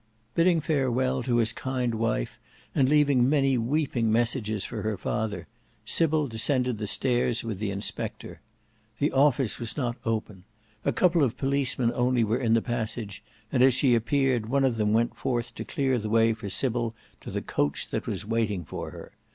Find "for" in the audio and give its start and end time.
4.65-4.81, 16.33-16.49, 18.65-18.89